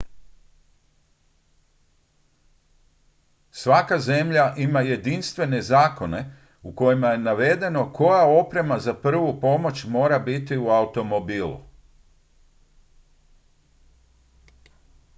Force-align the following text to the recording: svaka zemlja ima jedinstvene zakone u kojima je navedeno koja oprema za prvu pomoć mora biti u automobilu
svaka 3.51 3.99
zemlja 3.99 4.53
ima 4.57 4.81
jedinstvene 4.81 5.61
zakone 5.61 6.37
u 6.61 6.75
kojima 6.75 7.07
je 7.07 7.17
navedeno 7.17 7.93
koja 7.93 8.23
oprema 8.25 8.79
za 8.79 8.93
prvu 8.93 9.39
pomoć 9.41 9.85
mora 9.85 10.19
biti 10.19 10.57
u 10.57 10.69
automobilu 10.69 11.61